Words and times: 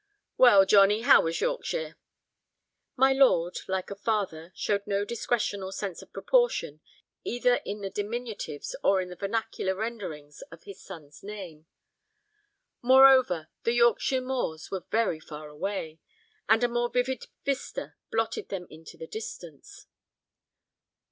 "Well, 0.35 0.65
Johnny, 0.65 1.01
how 1.01 1.27
is 1.27 1.41
Yorkshire?" 1.41 1.95
My 2.95 3.13
lord, 3.13 3.59
like 3.67 3.91
a 3.91 3.95
father, 3.95 4.51
showed 4.55 4.87
no 4.87 5.05
discretion 5.05 5.61
or 5.61 5.71
sense 5.71 6.01
of 6.01 6.11
proportion 6.11 6.81
either 7.23 7.59
in 7.65 7.81
the 7.81 7.91
diminutives 7.91 8.75
or 8.83 8.99
in 8.99 9.09
the 9.09 9.15
vernacular 9.15 9.75
renderings 9.75 10.41
of 10.51 10.63
his 10.63 10.81
son's 10.81 11.21
name. 11.21 11.67
Moreover, 12.81 13.49
the 13.61 13.73
Yorkshire 13.73 14.21
moors 14.21 14.71
were 14.71 14.87
very 14.89 15.19
far 15.19 15.49
away, 15.49 15.99
and 16.49 16.63
a 16.63 16.67
more 16.67 16.89
vivid 16.89 17.27
vista 17.45 17.93
blotted 18.11 18.49
them 18.49 18.65
into 18.71 18.97
the 18.97 19.05
distance. 19.05 19.85